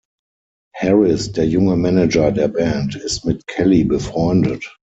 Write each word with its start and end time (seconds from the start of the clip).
Harris, 0.73 1.31
der 1.31 1.45
junge 1.47 1.77
Manager 1.77 2.31
der 2.31 2.47
Band, 2.47 2.95
ist 2.95 3.23
mit 3.23 3.45
Kelly 3.45 3.83
befreundet. 3.83 4.65